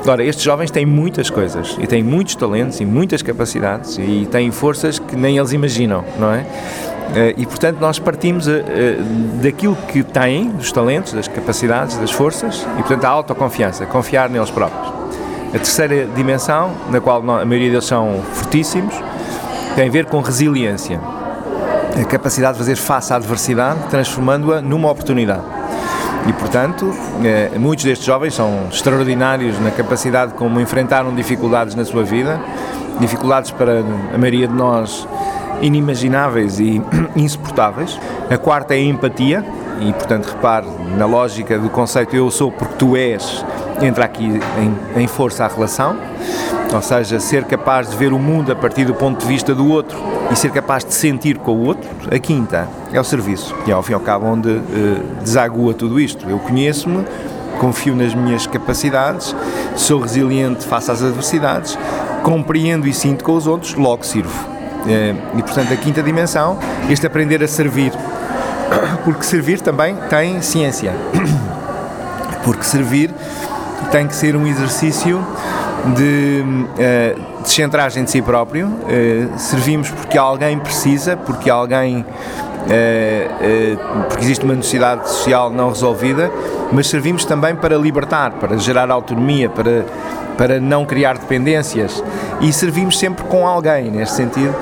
Agora, 0.03 0.23
estes 0.23 0.45
jovens 0.45 0.71
têm 0.71 0.85
muitas 0.85 1.31
coisas 1.31 1.76
e 1.81 1.87
têm 1.87 2.03
muitos 2.03 2.37
talentos 2.37 2.81
e 2.81 2.85
muitas 2.85 3.23
capacidades 3.23 3.97
e 3.99 4.29
têm 4.31 4.50
forças 4.50 4.99
que 4.99 5.17
nem 5.17 5.38
eles 5.38 5.53
imaginam, 5.53 6.05
não 6.19 6.33
é? 6.33 6.45
Eh, 7.12 7.34
e 7.37 7.46
portanto 7.46 7.78
nós 7.80 7.99
partimos 7.99 8.49
eh, 8.49 8.64
eh, 8.66 8.96
daquilo 9.42 9.76
que 9.88 10.02
têm, 10.02 10.49
dos 10.50 10.73
talentos, 10.73 11.12
das 11.12 11.28
capacidades, 11.28 11.96
das 11.96 12.11
forças 12.11 12.66
e 12.75 12.78
portanto 12.78 13.04
a 13.04 13.08
autoconfiança, 13.08 13.87
confiar 13.87 14.28
neles 14.28 14.50
próprios. 14.50 14.92
A 15.49 15.58
terceira 15.58 16.06
dimensão, 16.16 16.73
na 16.90 17.00
qual 17.00 17.18
a 17.18 17.44
maioria 17.44 17.70
deles 17.70 17.84
são 17.84 18.20
fortíssimos, 18.32 18.94
tem 19.76 19.88
a 19.88 19.90
ver 19.90 20.06
com 20.06 20.20
resiliência. 20.20 21.00
a 21.96 22.04
capacidade 22.06 22.54
de 22.54 22.58
fazer 22.58 22.75
face 22.75 23.12
à 23.12 23.16
adversidade, 23.16 23.78
transformando-a 23.88 24.61
numa 24.61 24.90
oportunidade. 24.90 25.44
E, 26.26 26.32
portanto, 26.32 26.92
muitos 27.56 27.84
destes 27.84 28.04
jovens 28.04 28.34
são 28.34 28.66
extraordinários 28.68 29.61
na 29.61 29.70
capacidade 29.70 30.34
como 30.34 30.61
enfrentaram 30.61 31.14
dificuldades 31.14 31.76
na 31.76 31.84
sua 31.84 32.02
vida, 32.02 32.40
dificuldades 32.99 33.52
para 33.52 33.84
a 34.12 34.18
maioria 34.18 34.49
de 34.49 34.54
nós 34.54 35.06
inimagináveis 35.64 36.61
e 36.61 36.80
insuportáveis. 37.16 37.99
A 38.30 38.38
quarta 38.38 38.75
é 38.75 38.78
a 38.78 38.83
empatia, 38.83 39.44
e, 39.80 39.92
portanto, 39.92 40.26
repare 40.26 40.66
na 40.97 41.06
lógica 41.06 41.59
do 41.59 41.68
conceito 41.68 42.14
eu 42.14 42.30
sou 42.30 42.52
porque 42.52 42.75
tu 42.78 42.97
és, 42.97 43.44
entra 43.83 44.04
aqui 44.04 44.40
em, 44.97 45.02
em 45.02 45.06
força 45.06 45.44
a 45.44 45.49
relação 45.49 45.99
ou 46.75 46.83
seja, 46.83 47.21
ser 47.21 47.44
capaz 47.44 47.90
de 47.90 47.97
ver 47.97 48.12
o 48.12 48.18
mundo 48.18 48.50
a 48.50 48.56
partir 48.56 48.85
do 48.85 48.94
ponto 48.94 49.21
de 49.21 49.26
vista 49.26 49.54
do 49.54 49.68
outro 49.68 49.97
e 50.30 50.37
ser 50.37 50.50
capaz 50.50 50.85
de 50.85 50.92
sentir 50.92 51.38
com 51.38 51.52
o 51.52 51.64
outro. 51.64 51.88
A 52.11 52.18
quinta 52.18 52.68
é 52.92 53.00
o 53.00 53.04
serviço, 53.04 53.54
e 53.66 53.71
é 53.71 53.75
ao 53.75 53.83
fim 53.83 53.92
e 53.92 53.94
ao 53.94 54.00
cabo 54.00 54.26
onde 54.26 54.49
uh, 54.49 54.62
desagua 55.23 55.73
tudo 55.73 56.00
isto. 56.00 56.28
Eu 56.28 56.38
conheço-me, 56.38 57.04
confio 57.61 57.94
nas 57.94 58.14
minhas 58.14 58.47
capacidades, 58.47 59.35
sou 59.76 60.00
resiliente 60.00 60.64
face 60.64 60.90
às 60.90 61.02
adversidades, 61.02 61.78
compreendo 62.23 62.88
e 62.88 62.92
sinto 62.92 63.23
com 63.23 63.35
os 63.35 63.47
outros, 63.47 63.75
logo 63.75 64.04
sirvo. 64.04 64.53
Uh, 64.85 65.38
e 65.38 65.43
portanto, 65.43 65.73
a 65.73 65.76
quinta 65.76 66.03
dimensão, 66.03 66.59
este 66.91 67.07
aprender 67.07 67.43
a 67.43 67.49
servir. 67.49 67.93
Porque 69.05 69.23
servir 69.23 69.61
também 69.61 69.97
tem 70.09 70.41
ciência. 70.43 70.93
Porque 72.45 72.64
servir 72.64 73.11
tem 73.91 74.07
que 74.07 74.14
ser 74.14 74.37
um 74.37 74.47
exercício 74.47 75.25
de 75.97 76.43
uh, 76.43 77.43
descentragem 77.43 78.05
de 78.05 78.11
si 78.11 78.23
próprio, 78.23 78.67
uh, 78.67 79.38
servimos 79.38 79.91
porque 79.91 80.17
alguém 80.17 80.59
precisa, 80.59 81.17
porque 81.17 81.50
alguém 81.50 82.05
porque 84.09 84.25
existe 84.25 84.44
uma 84.44 84.54
necessidade 84.54 85.09
social 85.09 85.50
não 85.50 85.68
resolvida, 85.68 86.30
mas 86.73 86.88
servimos 86.88 87.25
também 87.25 87.54
para 87.54 87.76
libertar, 87.76 88.33
para 88.33 88.56
gerar 88.56 88.90
autonomia, 88.90 89.49
para, 89.49 89.85
para 90.37 90.61
não 90.61 90.85
criar 90.85 91.18
dependências 91.18 92.02
e 92.40 92.52
servimos 92.52 92.99
sempre 92.99 93.25
com 93.25 93.47
alguém, 93.47 93.90
neste 93.90 94.16
sentido. 94.16 94.54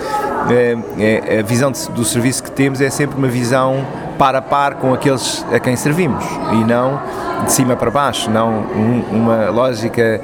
É, 0.51 1.39
a 1.39 1.43
visão 1.43 1.71
do 1.71 2.05
serviço 2.05 2.43
que 2.43 2.51
temos 2.51 2.81
é 2.81 2.91
sempre 2.91 3.17
uma 3.17 3.29
visão 3.29 3.87
par 4.23 4.37
a 4.37 4.41
par 4.41 4.77
com 4.77 4.95
aqueles 4.95 5.45
a 5.53 5.59
quem 5.59 5.75
servimos 5.75 6.25
e 6.53 6.65
não 6.65 7.03
de 7.45 7.51
cima 7.51 7.75
para 7.75 7.91
baixo, 7.91 8.31
não 8.31 8.51
um, 8.51 9.05
uma 9.11 9.51
lógica, 9.51 10.21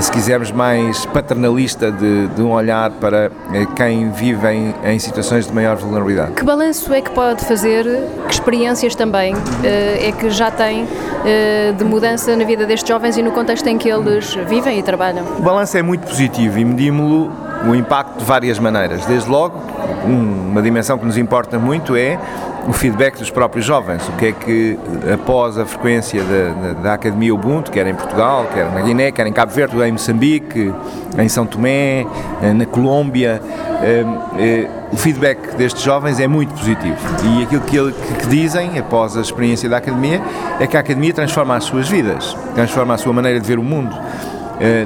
se 0.00 0.10
quisermos, 0.10 0.50
mais 0.50 1.04
paternalista 1.04 1.92
de, 1.92 2.28
de 2.28 2.40
um 2.40 2.50
olhar 2.50 2.90
para 2.92 3.30
eh, 3.52 3.66
quem 3.76 4.10
vive 4.10 4.48
em, 4.48 4.74
em, 4.82 4.98
situações 4.98 5.46
de 5.46 5.52
maior 5.52 5.76
vulnerabilidade. 5.76 6.32
Que 6.32 6.42
balanço 6.42 6.94
é 6.94 7.02
que 7.02 7.10
pode 7.10 7.44
fazer, 7.44 7.84
que 8.26 8.32
experiências 8.32 8.94
também 8.94 9.34
eh, 9.62 10.08
é 10.08 10.12
que 10.12 10.30
já 10.30 10.50
tem 10.50 10.88
eh, 11.26 11.74
de 11.76 11.84
mudança 11.84 12.34
na 12.34 12.44
vida 12.44 12.64
destes 12.64 12.88
jovens 12.88 13.18
e 13.18 13.22
no 13.22 13.32
contexto 13.32 13.66
em 13.66 13.76
que 13.76 13.90
eles 13.90 14.34
vivem 14.48 14.78
e 14.78 14.82
trabalham? 14.82 15.26
O 15.38 15.42
balanço 15.42 15.76
é 15.76 15.82
muito 15.82 16.06
positivo 16.06 16.58
e 16.58 16.64
medimos-lo 16.64 17.30
o 17.66 17.74
impacto 17.74 18.18
de 18.18 18.24
várias 18.24 18.58
maneiras. 18.58 19.04
Desde 19.06 19.28
logo, 19.30 19.60
uma 20.04 20.62
dimensão 20.62 20.98
que 20.98 21.04
nos 21.04 21.16
importa 21.16 21.58
muito 21.58 21.96
é 21.96 22.18
o 22.66 22.72
feedback 22.72 23.18
dos 23.18 23.30
próprios 23.30 23.64
jovens, 23.64 24.06
o 24.08 24.12
que 24.12 24.26
é 24.26 24.32
que 24.32 24.78
após 25.12 25.58
a 25.58 25.66
frequência 25.66 26.22
da, 26.22 26.72
da, 26.74 26.94
Academia 26.94 27.34
Ubuntu, 27.34 27.72
quer 27.72 27.86
em 27.86 27.94
Portugal, 27.94 28.46
quer 28.54 28.70
na 28.70 28.80
Guiné, 28.82 29.10
quer 29.10 29.26
em 29.26 29.32
Cabo 29.32 29.52
Verde, 29.52 29.80
em 29.82 29.92
Moçambique, 29.92 30.72
em 31.18 31.28
São 31.28 31.44
Tomé, 31.44 32.06
eh, 32.40 32.52
na 32.52 32.64
Colômbia, 32.64 33.42
eh, 33.82 34.04
eh, 34.38 34.68
o 34.92 34.96
feedback 34.96 35.56
destes 35.56 35.82
jovens 35.82 36.20
é 36.20 36.28
muito 36.28 36.54
positivo 36.54 36.96
e 37.24 37.42
aquilo 37.42 37.62
que, 37.62 37.92
que 38.20 38.26
dizem 38.28 38.78
após 38.78 39.16
a 39.16 39.20
experiência 39.20 39.68
da 39.68 39.78
Academia 39.78 40.20
é 40.60 40.66
que 40.66 40.76
a 40.76 40.80
Academia 40.80 41.12
transforma 41.12 41.56
as 41.56 41.64
suas 41.64 41.88
vidas, 41.88 42.36
transforma 42.54 42.94
a 42.94 42.98
sua 42.98 43.12
maneira 43.12 43.40
de 43.40 43.46
ver 43.46 43.58
o 43.58 43.62
mundo. 43.62 43.96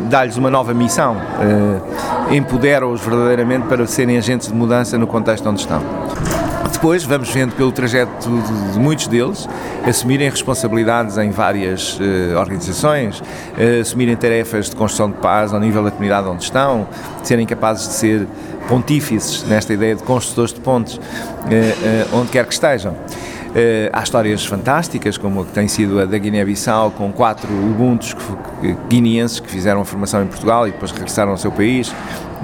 Dá-lhes 0.08 0.36
uma 0.36 0.50
nova 0.50 0.72
missão, 0.72 1.16
empodera-os 2.30 3.00
verdadeiramente 3.00 3.66
para 3.66 3.86
serem 3.86 4.16
agentes 4.16 4.48
de 4.48 4.54
mudança 4.54 4.96
no 4.96 5.06
contexto 5.06 5.48
onde 5.48 5.60
estão. 5.60 5.82
Depois 6.76 7.04
vamos 7.04 7.30
vendo 7.30 7.54
pelo 7.54 7.72
trajeto 7.72 8.28
de, 8.72 8.78
muitos 8.78 9.06
deles 9.06 9.48
assumirem 9.86 10.28
responsabilidades 10.28 11.16
em 11.16 11.30
várias 11.30 11.98
uh, 11.98 12.36
organizações, 12.38 13.20
uh, 13.20 13.80
assumirem 13.80 14.14
tarefas 14.14 14.68
de 14.68 14.76
construção 14.76 15.10
de 15.10 15.16
paz 15.16 15.54
ao 15.54 15.60
nível 15.60 15.82
da 15.82 15.90
comunidade 15.90 16.28
onde 16.28 16.44
estão, 16.44 16.86
serem 17.22 17.46
capazes 17.46 17.88
de 17.88 17.94
ser 17.94 18.28
pontífices 18.68 19.42
nesta 19.48 19.72
ideia 19.72 19.94
de 19.94 20.02
construtores 20.02 20.52
de 20.52 20.60
pontes, 20.60 20.96
uh, 20.96 21.00
onde 22.12 22.30
quer 22.30 22.44
que 22.44 22.52
estejam. 22.52 22.94
Uh, 23.56 23.88
há 23.90 24.02
histórias 24.02 24.44
fantásticas, 24.44 25.16
como 25.16 25.40
a 25.40 25.44
que 25.46 25.52
tem 25.52 25.66
sido 25.66 25.98
a 25.98 26.04
da 26.04 26.18
Guiné-Bissau, 26.18 26.90
com 26.90 27.10
quatro 27.10 27.48
Ubuntus 27.48 28.14
guineenses 28.86 29.40
que 29.40 29.48
fizeram 29.50 29.80
a 29.80 29.84
formação 29.86 30.22
em 30.22 30.26
Portugal 30.26 30.68
e 30.68 30.72
depois 30.72 30.90
regressaram 30.90 31.30
ao 31.30 31.38
seu 31.38 31.50
país 31.50 31.90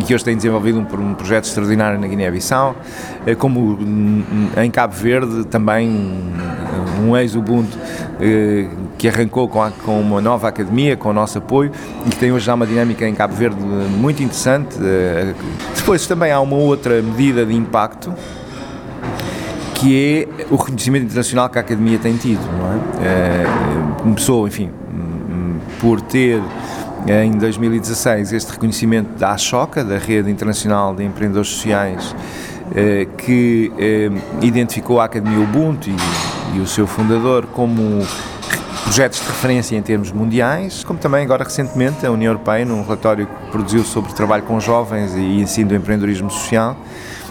e 0.00 0.04
que 0.04 0.14
hoje 0.14 0.24
têm 0.24 0.34
desenvolvido 0.34 0.78
um, 0.78 1.00
um 1.02 1.12
projeto 1.12 1.44
extraordinário 1.44 2.00
na 2.00 2.06
Guiné-Bissau, 2.06 2.74
uh, 3.26 3.36
como 3.36 3.78
em 4.56 4.70
Cabo 4.70 4.94
Verde 4.94 5.44
também 5.44 5.86
um 7.06 7.14
ex-Ubuntu 7.14 7.76
uh, 7.76 8.70
que 8.96 9.06
arrancou 9.06 9.46
com, 9.48 9.62
a, 9.62 9.70
com, 9.70 10.00
uma 10.00 10.22
nova 10.22 10.48
academia, 10.48 10.96
com 10.96 11.10
o 11.10 11.12
nosso 11.12 11.36
apoio 11.36 11.72
e 12.06 12.08
que 12.08 12.16
tem 12.16 12.32
hoje 12.32 12.46
já 12.46 12.54
uma 12.54 12.66
dinâmica 12.66 13.06
em 13.06 13.14
Cabo 13.14 13.34
Verde 13.34 13.60
muito 13.60 14.22
interessante. 14.22 14.78
depois 15.76 16.06
também 16.06 16.32
há 16.32 16.40
uma 16.40 16.56
outra 16.56 17.02
medida 17.02 17.44
de 17.44 17.54
impacto 17.54 18.14
que 19.82 20.28
é 20.38 20.44
o 20.48 20.54
reconhecimento 20.54 21.06
internacional 21.06 21.50
que 21.50 21.58
a 21.58 21.60
Academia 21.60 21.98
tem 21.98 22.16
tido, 22.16 22.40
não 22.40 22.72
é? 22.72 23.04
é 23.04 23.44
começou, 24.00 24.46
enfim, 24.46 24.70
por 25.80 26.00
ter 26.00 26.40
em 27.08 27.32
2016 27.32 28.32
este 28.32 28.52
reconhecimento 28.52 29.18
da 29.18 29.32
ASHOCA, 29.32 29.82
da 29.82 29.98
Rede 29.98 30.30
Internacional 30.30 30.94
de 30.94 31.02
Empreendedores 31.02 31.48
Sociais, 31.48 32.14
que 33.18 33.72
identificou 34.40 35.00
a 35.00 35.06
Academia 35.06 35.40
Ubuntu 35.40 35.90
e, 35.90 36.56
e 36.56 36.60
o 36.60 36.66
seu 36.66 36.86
fundador 36.86 37.46
como 37.46 38.06
projetos 38.84 39.20
de 39.20 39.26
referência 39.26 39.76
em 39.76 39.82
termos 39.82 40.12
mundiais, 40.12 40.84
como 40.84 40.98
também 40.98 41.24
agora 41.24 41.42
recentemente 41.42 42.06
a 42.06 42.10
União 42.10 42.30
Europeia, 42.30 42.64
num 42.64 42.82
relatório 42.82 43.26
que 43.26 43.50
produziu 43.50 43.82
sobre 43.82 44.12
trabalho 44.12 44.42
com 44.44 44.60
jovens 44.60 45.14
e 45.16 45.40
ensino 45.40 45.70
do 45.70 45.74
empreendedorismo 45.74 46.30
social, 46.30 46.76
eh, 46.76 47.21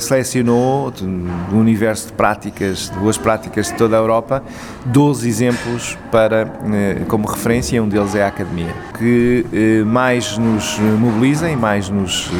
selecionou 0.00 0.90
do 0.90 1.56
universo 1.56 2.08
de 2.08 2.12
práticas, 2.14 2.90
de 2.90 2.98
boas 2.98 3.18
práticas 3.18 3.68
de 3.68 3.74
toda 3.74 3.96
a 3.96 4.00
Europa, 4.00 4.42
12 4.86 5.28
exemplos 5.28 5.96
para, 6.10 6.50
eh, 6.72 7.02
como 7.08 7.26
referência, 7.28 7.82
um 7.82 7.88
deles 7.88 8.14
é 8.14 8.24
a 8.24 8.28
Academia, 8.28 8.74
que 8.98 9.46
eh, 9.52 9.84
mais 9.84 10.38
nos 10.38 10.78
mobiliza 10.78 11.50
e 11.50 11.56
mais 11.56 11.88
nos 11.88 12.30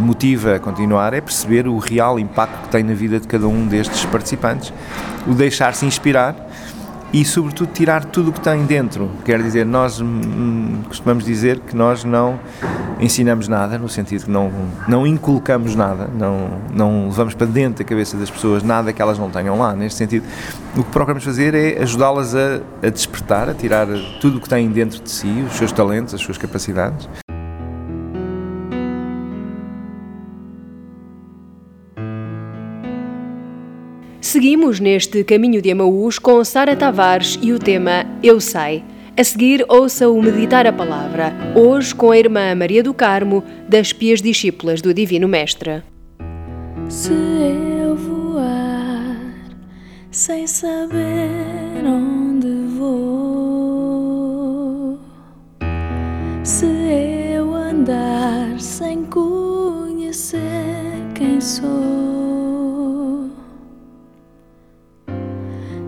motiva 0.00 0.56
a 0.56 0.58
continuar 0.58 1.14
é 1.14 1.20
perceber 1.20 1.68
o 1.68 1.78
real 1.78 2.18
impacto 2.18 2.62
que 2.62 2.68
tem 2.70 2.82
na 2.82 2.94
vida 2.94 3.20
de 3.20 3.28
cada 3.28 3.46
um 3.46 3.66
destes 3.66 4.04
participantes, 4.06 4.72
o 5.28 5.34
deixar-se 5.34 5.86
inspirar 5.86 6.45
e, 7.16 7.24
sobretudo, 7.24 7.72
tirar 7.72 8.04
tudo 8.04 8.28
o 8.28 8.32
que 8.32 8.40
tem 8.40 8.66
dentro. 8.66 9.10
Quer 9.24 9.42
dizer, 9.42 9.64
nós 9.64 10.02
hum, 10.02 10.82
costumamos 10.86 11.24
dizer 11.24 11.60
que 11.60 11.74
nós 11.74 12.04
não 12.04 12.38
ensinamos 13.00 13.48
nada, 13.48 13.78
no 13.78 13.88
sentido 13.88 14.26
que 14.26 14.30
não, 14.30 14.52
não 14.86 15.06
inculcamos 15.06 15.74
nada, 15.74 16.10
não, 16.14 16.60
não 16.70 17.06
levamos 17.08 17.32
para 17.32 17.46
dentro 17.46 17.82
da 17.82 17.88
cabeça 17.88 18.18
das 18.18 18.30
pessoas 18.30 18.62
nada 18.62 18.92
que 18.92 19.00
elas 19.00 19.18
não 19.18 19.30
tenham 19.30 19.58
lá. 19.58 19.74
Neste 19.74 19.96
sentido, 19.96 20.26
o 20.76 20.84
que 20.84 20.90
procuramos 20.90 21.24
fazer 21.24 21.54
é 21.54 21.82
ajudá-las 21.82 22.34
a, 22.34 22.60
a 22.82 22.90
despertar, 22.90 23.48
a 23.48 23.54
tirar 23.54 23.86
tudo 24.20 24.36
o 24.36 24.40
que 24.42 24.48
têm 24.50 24.68
dentro 24.68 25.02
de 25.02 25.10
si, 25.10 25.42
os 25.48 25.56
seus 25.56 25.72
talentos, 25.72 26.12
as 26.12 26.20
suas 26.20 26.36
capacidades. 26.36 27.08
Seguimos 34.36 34.78
neste 34.80 35.24
caminho 35.24 35.62
de 35.62 35.70
Amaús 35.70 36.18
com 36.18 36.44
Sara 36.44 36.76
Tavares 36.76 37.38
e 37.40 37.54
o 37.54 37.58
tema 37.58 38.04
Eu 38.22 38.38
Sei. 38.38 38.84
A 39.16 39.24
seguir, 39.24 39.64
ouça 39.66 40.10
o 40.10 40.22
Meditar 40.22 40.66
a 40.66 40.72
Palavra, 40.74 41.32
hoje 41.54 41.94
com 41.94 42.10
a 42.10 42.18
irmã 42.18 42.54
Maria 42.54 42.82
do 42.82 42.92
Carmo, 42.92 43.42
das 43.66 43.94
Pias 43.94 44.20
Discípulas 44.20 44.82
do 44.82 44.92
Divino 44.92 45.26
Mestre. 45.26 45.82
Se 46.90 47.14
eu 47.14 47.96
voar 47.96 49.16
sem 50.10 50.46
saber 50.46 51.82
onde 51.86 52.76
vou, 52.76 53.78
se 56.44 56.66
eu 57.32 57.54
andar 57.54 58.60
sem 58.60 59.02
conhecer 59.04 60.42
quem 61.14 61.40
sou. 61.40 62.05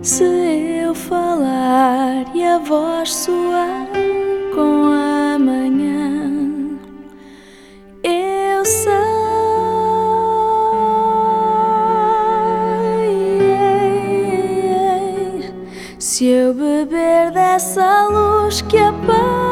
Se 0.09 0.23
eu 0.23 0.95
falar 0.95 2.25
e 2.33 2.43
a 2.43 2.57
voz 2.57 3.13
soar 3.13 3.85
com 4.55 4.91
a 4.91 5.37
manhã, 5.37 6.79
eu 8.03 8.65
sei. 8.65 8.89
Se 15.99 16.25
eu 16.25 16.55
beber 16.55 17.29
dessa 17.31 18.07
luz 18.07 18.61
que 18.63 18.79
apaga. 18.79 19.48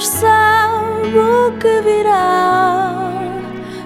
Deus 0.00 0.12
sabe 0.12 1.18
o 1.18 1.58
que 1.58 1.82
virá, 1.82 3.20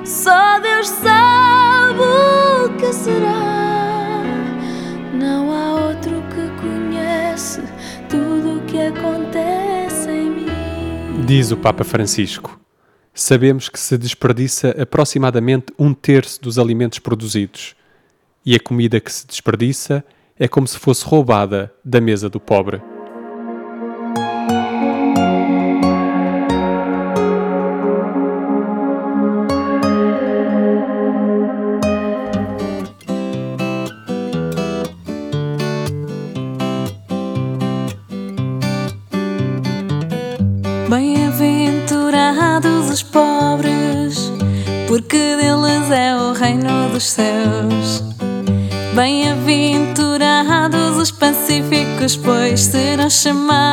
só 0.05 0.61
Deus 0.61 0.87
sabe 0.87 2.03
o 2.03 2.77
que 2.77 2.93
será. 2.93 4.23
Não 5.13 5.53
há 5.53 5.89
outro 5.89 6.23
que 6.29 6.63
conhece 6.63 7.63
tudo 8.09 8.59
o 8.59 8.61
que 8.65 8.81
acontece 8.81 10.09
em 10.09 10.31
mim. 10.31 11.27
Diz 11.27 11.51
o 11.51 11.57
Papa 11.57 11.83
Francisco. 11.83 12.61
Sabemos 13.13 13.69
que 13.69 13.81
se 13.81 13.99
desperdiça 13.99 14.71
aproximadamente 14.81 15.75
um 15.77 15.93
terço 15.93 16.41
dos 16.41 16.61
alimentos 16.61 17.01
produzidos, 17.01 17.75
e 18.47 18.55
a 18.55 18.61
comida 18.61 19.01
que 19.01 19.13
se 19.13 19.27
desperdiça 19.27 20.05
é 20.39 20.47
como 20.47 20.69
se 20.69 20.79
fosse 20.79 21.05
roubada 21.05 21.75
da 21.85 22.01
mesa 22.01 22.31
do 22.31 22.39
pobre. 22.39 22.94
trzyma. 53.25 53.64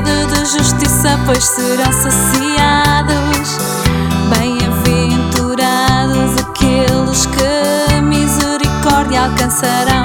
sede 0.00 0.26
de 0.26 0.44
justiça, 0.46 1.18
pois 1.26 1.44
serão 1.44 1.92
saciados. 1.92 3.58
Bem-aventurados 4.30 6.38
aqueles 6.40 7.26
que 7.26 8.00
misericórdia 8.00 9.24
alcançarão. 9.24 9.99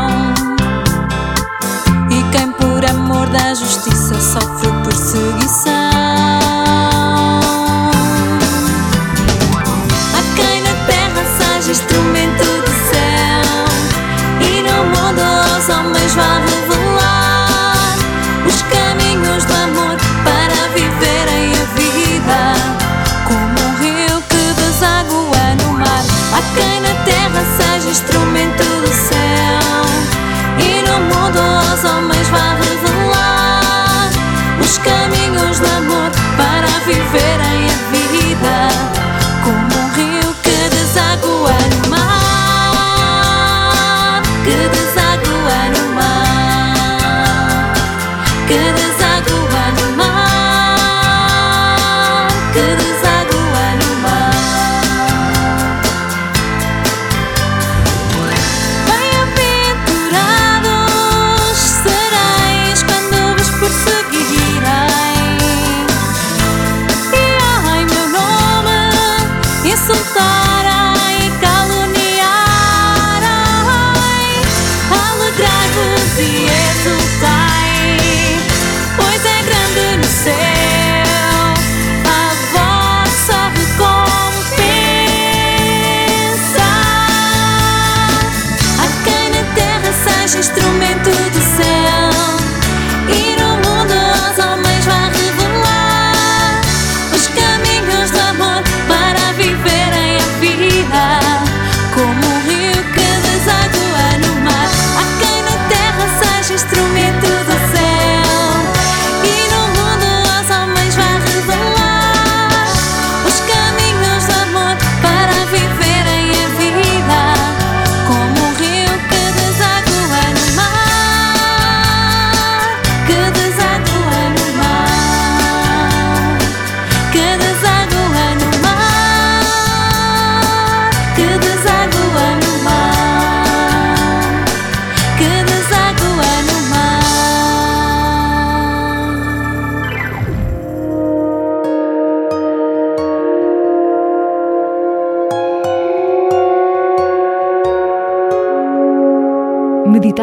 mais 90.25 90.33
instrumento 90.33 91.11
do 91.33 91.44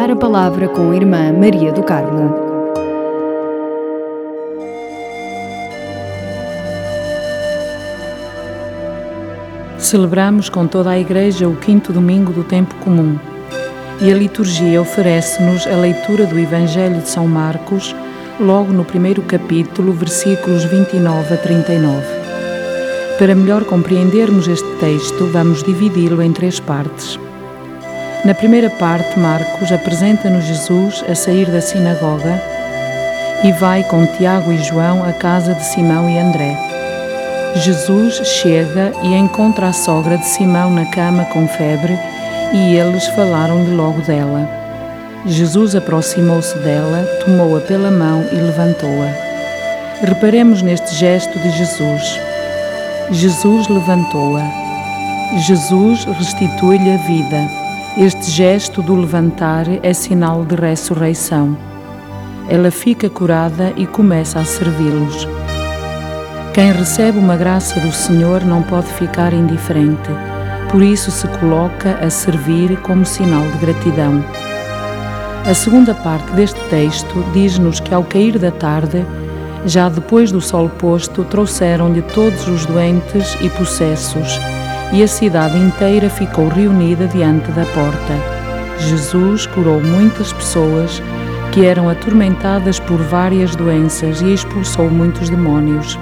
a 0.01 0.15
palavra 0.15 0.67
com 0.67 0.91
a 0.91 0.95
irmã 0.95 1.31
Maria 1.31 1.71
do 1.71 1.81
Carmo. 1.83 2.35
Celebramos 9.77 10.49
com 10.49 10.67
toda 10.67 10.89
a 10.89 10.99
Igreja 10.99 11.47
o 11.47 11.55
quinto 11.55 11.93
domingo 11.93 12.33
do 12.33 12.43
tempo 12.43 12.75
comum 12.83 13.17
e 14.01 14.11
a 14.11 14.15
liturgia 14.15 14.81
oferece-nos 14.81 15.65
a 15.67 15.75
leitura 15.77 16.25
do 16.25 16.37
Evangelho 16.37 16.99
de 16.99 17.09
São 17.09 17.27
Marcos, 17.27 17.95
logo 18.39 18.73
no 18.73 18.83
primeiro 18.83 19.21
capítulo, 19.21 19.93
versículos 19.93 20.65
29 20.65 21.33
a 21.33 21.37
39. 21.37 22.03
Para 23.17 23.35
melhor 23.35 23.63
compreendermos 23.63 24.47
este 24.47 24.69
texto, 24.79 25.27
vamos 25.27 25.63
dividi-lo 25.63 26.21
em 26.21 26.33
três 26.33 26.59
partes. 26.59 27.22
Na 28.25 28.33
primeira 28.33 28.69
parte, 28.69 29.19
Marcos 29.19 29.69
apresenta-nos 29.69 30.45
Jesus 30.45 31.03
a 31.09 31.13
sair 31.13 31.45
da 31.51 31.59
sinagoga 31.59 32.41
e 33.43 33.51
vai 33.51 33.83
com 33.83 34.05
Tiago 34.05 34.49
e 34.53 34.63
João 34.63 35.03
à 35.03 35.11
casa 35.11 35.53
de 35.53 35.65
Simão 35.65 36.09
e 36.09 36.17
André. 36.17 36.57
Jesus 37.57 38.25
chega 38.25 38.93
e 39.03 39.13
encontra 39.13 39.67
a 39.67 39.73
sogra 39.73 40.17
de 40.17 40.25
Simão 40.25 40.69
na 40.69 40.85
cama 40.85 41.25
com 41.25 41.45
febre 41.49 41.99
e 42.53 42.77
eles 42.77 43.05
falaram-lhe 43.07 43.75
logo 43.75 43.99
dela. 44.03 44.49
Jesus 45.25 45.75
aproximou-se 45.75 46.57
dela, 46.59 47.05
tomou-a 47.25 47.59
pela 47.59 47.91
mão 47.91 48.23
e 48.31 48.35
levantou-a. 48.35 50.05
Reparemos 50.05 50.61
neste 50.61 50.95
gesto 50.95 51.37
de 51.39 51.49
Jesus. 51.49 52.19
Jesus 53.11 53.67
levantou-a. 53.67 54.43
Jesus 55.39 56.05
restitui-lhe 56.05 56.93
a 56.93 56.97
vida. 56.97 57.62
Este 57.95 58.31
gesto 58.31 58.81
do 58.81 58.95
levantar 58.95 59.67
é 59.83 59.93
sinal 59.93 60.43
de 60.43 60.55
ressurreição. 60.55 61.55
Ela 62.49 62.71
fica 62.71 63.07
curada 63.07 63.71
e 63.77 63.85
começa 63.85 64.39
a 64.39 64.45
servi-los. 64.45 65.27
Quem 66.55 66.71
recebe 66.71 67.19
uma 67.19 67.37
graça 67.37 67.79
do 67.79 67.91
Senhor 67.91 68.43
não 68.43 68.63
pode 68.63 68.87
ficar 68.87 69.31
indiferente, 69.31 70.09
por 70.71 70.81
isso 70.81 71.11
se 71.11 71.27
coloca 71.39 71.99
a 72.03 72.09
servir 72.09 72.75
como 72.81 73.05
sinal 73.05 73.43
de 73.43 73.59
gratidão. 73.59 74.25
A 75.47 75.53
segunda 75.53 75.93
parte 75.93 76.31
deste 76.31 76.59
texto 76.69 77.23
diz-nos 77.31 77.79
que, 77.79 77.93
ao 77.93 78.03
cair 78.03 78.39
da 78.39 78.49
tarde, 78.49 79.05
já 79.67 79.87
depois 79.87 80.31
do 80.31 80.41
sol 80.41 80.67
posto, 80.67 81.23
trouxeram-lhe 81.25 82.01
todos 82.01 82.47
os 82.47 82.65
doentes 82.65 83.37
e 83.39 83.49
possessos, 83.49 84.39
e 84.93 85.01
a 85.01 85.07
cidade 85.07 85.57
inteira 85.57 86.07
ficou 86.07 86.47
reunida 86.47 87.07
diante 87.07 87.51
da 87.51 87.65
porta. 87.65 88.13
Jesus 88.77 89.47
curou 89.47 89.81
muitas 89.81 90.31
pessoas 90.31 91.01
que 91.51 91.65
eram 91.65 91.89
atormentadas 91.89 92.79
por 92.79 93.01
várias 93.01 93.55
doenças 93.55 94.21
e 94.21 94.31
expulsou 94.31 94.91
muitos 94.91 95.29
demónios. 95.29 95.97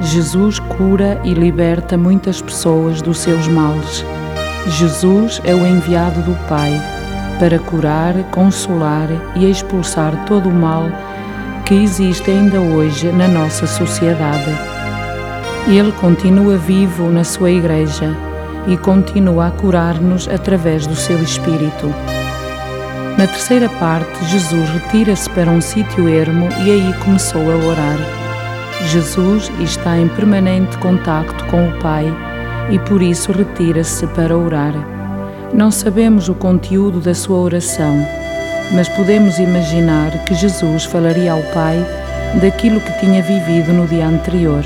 Jesus 0.00 0.60
cura 0.60 1.20
e 1.24 1.34
liberta 1.34 1.98
muitas 1.98 2.40
pessoas 2.40 3.02
dos 3.02 3.18
seus 3.18 3.48
males. 3.48 4.04
Jesus 4.68 5.42
é 5.44 5.52
o 5.52 5.66
enviado 5.66 6.20
do 6.22 6.36
Pai 6.46 6.80
para 7.40 7.58
curar, 7.58 8.14
consolar 8.30 9.08
e 9.34 9.50
expulsar 9.50 10.24
todo 10.26 10.48
o 10.48 10.54
mal 10.54 10.84
que 11.64 11.74
existe 11.74 12.30
ainda 12.30 12.60
hoje 12.60 13.10
na 13.10 13.26
nossa 13.26 13.66
sociedade. 13.66 14.50
Ele 15.66 15.92
continua 15.92 16.56
vivo 16.56 17.10
na 17.10 17.24
sua 17.24 17.50
Igreja 17.50 18.27
e 18.66 18.76
continua 18.76 19.46
a 19.46 19.50
curar-nos 19.50 20.28
através 20.28 20.86
do 20.86 20.96
seu 20.96 21.22
Espírito. 21.22 21.92
Na 23.16 23.26
terceira 23.26 23.68
parte, 23.68 24.24
Jesus 24.26 24.68
retira-se 24.70 25.28
para 25.30 25.50
um 25.50 25.60
sítio 25.60 26.08
ermo 26.08 26.48
e 26.64 26.70
aí 26.70 26.94
começou 27.04 27.42
a 27.42 27.56
orar. 27.56 27.98
Jesus 28.86 29.50
está 29.60 29.98
em 29.98 30.06
permanente 30.08 30.78
contacto 30.78 31.44
com 31.46 31.68
o 31.68 31.72
Pai 31.80 32.06
e 32.70 32.78
por 32.78 33.02
isso 33.02 33.32
retira-se 33.32 34.06
para 34.08 34.36
orar. 34.36 34.72
Não 35.52 35.70
sabemos 35.70 36.28
o 36.28 36.34
conteúdo 36.34 37.00
da 37.00 37.14
sua 37.14 37.38
oração, 37.38 38.06
mas 38.72 38.88
podemos 38.90 39.38
imaginar 39.38 40.10
que 40.24 40.34
Jesus 40.34 40.84
falaria 40.84 41.32
ao 41.32 41.42
Pai 41.54 41.84
daquilo 42.40 42.80
que 42.80 43.00
tinha 43.00 43.22
vivido 43.22 43.72
no 43.72 43.86
dia 43.86 44.06
anterior. 44.06 44.64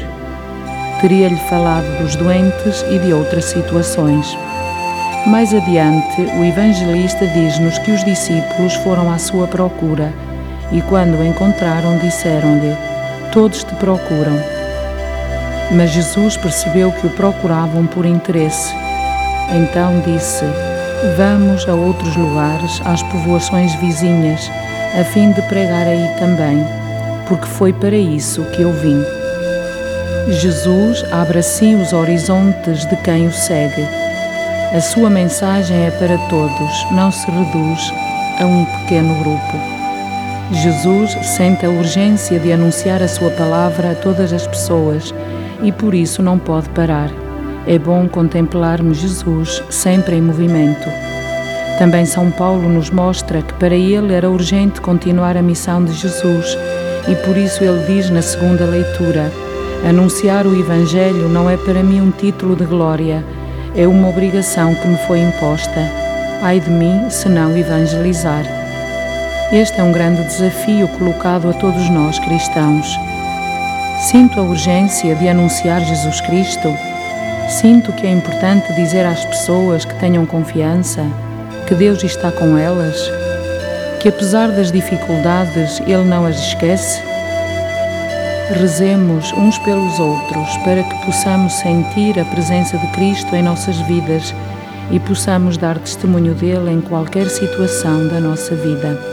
Teria-lhe 1.02 1.36
falado 1.50 1.98
dos 2.00 2.14
doentes 2.14 2.84
e 2.88 2.96
de 3.00 3.12
outras 3.12 3.46
situações. 3.46 4.38
Mais 5.26 5.52
adiante, 5.52 6.22
o 6.38 6.44
evangelista 6.44 7.26
diz-nos 7.26 7.76
que 7.78 7.90
os 7.90 8.04
discípulos 8.04 8.74
foram 8.76 9.10
à 9.12 9.18
sua 9.18 9.48
procura 9.48 10.12
e, 10.70 10.80
quando 10.82 11.18
o 11.18 11.24
encontraram, 11.24 11.98
disseram-lhe: 11.98 12.76
Todos 13.32 13.64
te 13.64 13.74
procuram. 13.74 14.38
Mas 15.72 15.90
Jesus 15.90 16.36
percebeu 16.36 16.92
que 16.92 17.08
o 17.08 17.10
procuravam 17.10 17.84
por 17.84 18.06
interesse. 18.06 18.72
Então 19.50 20.00
disse: 20.06 20.44
Vamos 21.16 21.68
a 21.68 21.74
outros 21.74 22.14
lugares, 22.14 22.80
às 22.84 23.02
povoações 23.02 23.74
vizinhas, 23.74 24.48
a 24.96 25.02
fim 25.02 25.32
de 25.32 25.42
pregar 25.42 25.88
aí 25.88 26.08
também, 26.20 26.64
porque 27.26 27.46
foi 27.46 27.72
para 27.72 27.96
isso 27.96 28.44
que 28.52 28.62
eu 28.62 28.72
vim. 28.72 29.02
Jesus 30.28 31.04
abre 31.10 31.40
assim 31.40 31.74
os 31.80 31.92
horizontes 31.92 32.86
de 32.86 32.96
quem 33.02 33.26
o 33.26 33.32
segue. 33.32 33.84
A 34.72 34.80
sua 34.80 35.10
mensagem 35.10 35.76
é 35.84 35.90
para 35.90 36.16
todos, 36.28 36.86
não 36.92 37.10
se 37.10 37.28
reduz 37.28 37.92
a 38.40 38.46
um 38.46 38.64
pequeno 38.64 39.14
grupo. 39.22 39.72
Jesus 40.52 41.10
sente 41.22 41.66
a 41.66 41.70
urgência 41.70 42.38
de 42.38 42.52
anunciar 42.52 43.02
a 43.02 43.08
sua 43.08 43.30
palavra 43.30 43.92
a 43.92 43.94
todas 43.94 44.32
as 44.32 44.46
pessoas 44.46 45.12
e 45.62 45.72
por 45.72 45.92
isso 45.92 46.22
não 46.22 46.38
pode 46.38 46.68
parar. 46.70 47.10
É 47.66 47.78
bom 47.78 48.08
contemplarmos 48.08 48.98
Jesus 48.98 49.62
sempre 49.70 50.16
em 50.16 50.22
movimento. 50.22 50.88
Também 51.78 52.06
São 52.06 52.30
Paulo 52.30 52.68
nos 52.68 52.90
mostra 52.90 53.42
que 53.42 53.54
para 53.54 53.74
ele 53.74 54.14
era 54.14 54.30
urgente 54.30 54.80
continuar 54.80 55.36
a 55.36 55.42
missão 55.42 55.84
de 55.84 55.92
Jesus 55.94 56.56
e 57.08 57.16
por 57.26 57.36
isso 57.36 57.64
ele 57.64 57.84
diz 57.86 58.08
na 58.08 58.22
segunda 58.22 58.64
leitura: 58.64 59.32
Anunciar 59.84 60.46
o 60.46 60.56
Evangelho 60.56 61.28
não 61.28 61.50
é 61.50 61.56
para 61.56 61.82
mim 61.82 62.00
um 62.00 62.12
título 62.12 62.54
de 62.54 62.64
glória, 62.64 63.24
é 63.74 63.86
uma 63.88 64.08
obrigação 64.08 64.72
que 64.76 64.86
me 64.86 64.96
foi 65.08 65.18
imposta. 65.18 65.90
Ai 66.40 66.60
de 66.60 66.70
mim 66.70 67.10
se 67.10 67.28
não 67.28 67.56
evangelizar. 67.56 68.44
Este 69.52 69.80
é 69.80 69.82
um 69.82 69.90
grande 69.90 70.22
desafio 70.24 70.86
colocado 70.98 71.50
a 71.50 71.52
todos 71.52 71.90
nós 71.90 72.16
cristãos. 72.20 72.86
Sinto 74.08 74.38
a 74.38 74.44
urgência 74.44 75.16
de 75.16 75.28
anunciar 75.28 75.80
Jesus 75.80 76.20
Cristo. 76.20 76.72
Sinto 77.48 77.92
que 77.92 78.06
é 78.06 78.10
importante 78.10 78.72
dizer 78.74 79.04
às 79.04 79.24
pessoas 79.24 79.84
que 79.84 79.98
tenham 79.98 80.24
confiança, 80.24 81.04
que 81.66 81.74
Deus 81.74 82.04
está 82.04 82.30
com 82.30 82.56
elas, 82.56 82.96
que 84.00 84.08
apesar 84.08 84.48
das 84.48 84.70
dificuldades 84.70 85.80
Ele 85.80 86.04
não 86.04 86.24
as 86.24 86.38
esquece. 86.38 87.11
Rezemos 88.50 89.32
uns 89.32 89.58
pelos 89.58 89.98
outros 89.98 90.56
para 90.58 90.82
que 90.82 91.06
possamos 91.06 91.52
sentir 91.54 92.18
a 92.18 92.24
presença 92.24 92.76
de 92.76 92.86
Cristo 92.88 93.34
em 93.34 93.42
nossas 93.42 93.78
vidas 93.82 94.34
e 94.90 94.98
possamos 95.00 95.56
dar 95.56 95.78
testemunho 95.78 96.34
dele 96.34 96.70
em 96.70 96.80
qualquer 96.80 97.28
situação 97.28 98.08
da 98.08 98.20
nossa 98.20 98.54
vida. 98.54 99.11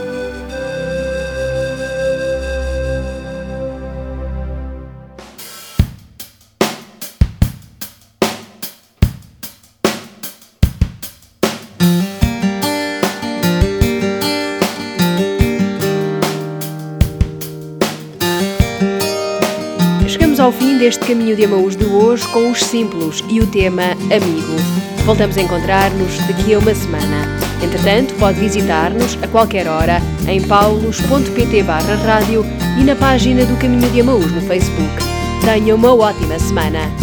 Deste 20.80 21.06
caminho 21.06 21.36
de 21.36 21.44
Amaús 21.44 21.76
de 21.76 21.84
hoje 21.84 22.26
com 22.28 22.50
os 22.50 22.58
símbolos 22.64 23.22
e 23.28 23.38
o 23.38 23.46
tema 23.46 23.82
Amigo. 24.04 24.56
Voltamos 25.04 25.36
a 25.36 25.42
encontrar-nos 25.42 26.16
daqui 26.26 26.54
a 26.54 26.58
uma 26.58 26.74
semana. 26.74 27.28
Entretanto, 27.62 28.14
pode 28.14 28.40
visitar-nos 28.40 29.22
a 29.22 29.28
qualquer 29.28 29.68
hora 29.68 30.00
em 30.26 30.40
paulos.pt 30.40 31.62
barra 31.64 31.96
rádio 31.96 32.46
e 32.80 32.82
na 32.82 32.96
página 32.96 33.44
do 33.44 33.58
Caminho 33.58 33.90
de 33.90 34.00
Amaús 34.00 34.32
no 34.32 34.40
Facebook. 34.40 34.90
Tenha 35.44 35.74
uma 35.74 35.94
ótima 35.94 36.38
semana. 36.38 36.99